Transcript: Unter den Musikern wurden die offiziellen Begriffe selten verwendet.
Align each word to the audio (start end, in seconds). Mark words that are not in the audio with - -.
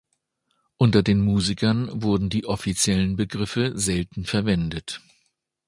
Unter 0.77 1.03
den 1.03 1.21
Musikern 1.21 1.87
wurden 2.01 2.31
die 2.31 2.47
offiziellen 2.47 3.17
Begriffe 3.17 3.77
selten 3.77 4.25
verwendet. 4.25 4.99